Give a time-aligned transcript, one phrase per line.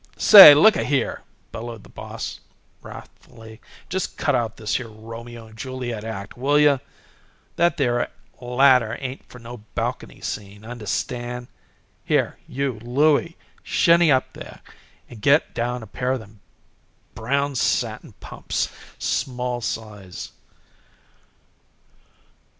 [0.17, 1.21] "Say looka here!"
[1.51, 2.39] bellowed the boss,
[2.81, 3.61] wrathfully.
[3.87, 6.79] "Just cut out this here Romeo and Juliet act, will you!
[7.55, 8.09] That there
[8.41, 11.49] ladder ain't for no balcony scene, understand.
[12.03, 14.61] Here you, Louie, you shinny up there
[15.07, 16.39] and get down a pair of them
[17.13, 20.31] brown satin pumps, small size."